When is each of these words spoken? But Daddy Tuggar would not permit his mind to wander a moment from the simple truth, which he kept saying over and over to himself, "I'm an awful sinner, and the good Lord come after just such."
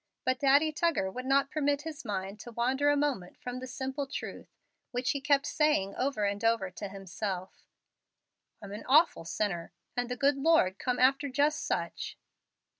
But 0.25 0.39
Daddy 0.39 0.71
Tuggar 0.73 1.11
would 1.11 1.27
not 1.27 1.51
permit 1.51 1.83
his 1.83 2.03
mind 2.03 2.39
to 2.39 2.51
wander 2.51 2.89
a 2.89 2.97
moment 2.97 3.37
from 3.37 3.59
the 3.59 3.67
simple 3.67 4.07
truth, 4.07 4.47
which 4.89 5.11
he 5.11 5.21
kept 5.21 5.45
saying 5.45 5.93
over 5.95 6.25
and 6.25 6.43
over 6.43 6.71
to 6.71 6.89
himself, 6.89 7.67
"I'm 8.63 8.71
an 8.71 8.83
awful 8.87 9.25
sinner, 9.25 9.73
and 9.95 10.09
the 10.09 10.15
good 10.17 10.37
Lord 10.37 10.79
come 10.79 10.97
after 10.97 11.29
just 11.29 11.63
such." 11.63 12.17